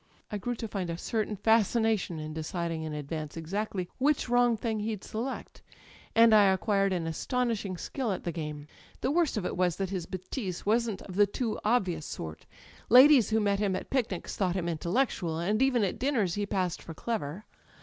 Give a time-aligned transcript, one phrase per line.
[0.31, 3.37] I grew to find a certain fascination in deciding in advance [260] Digitized by LjOOQ
[3.37, 5.61] IC THE EYES exactly which wrong thing he*d select;
[6.15, 8.65] and I acquired an astonishing skill at the game...
[9.01, 12.47] "The worst of it was that his betise wasn't of the too obvious sort.
[12.89, 16.81] Ladies who met him at picnics thought him intellectual; and even at dinners he passed
[16.81, 17.45] for clever.